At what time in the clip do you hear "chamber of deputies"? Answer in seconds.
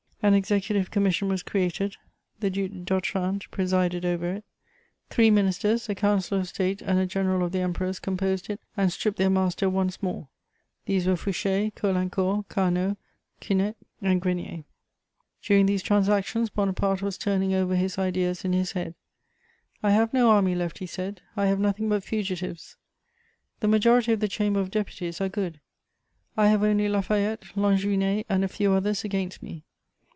24.27-25.19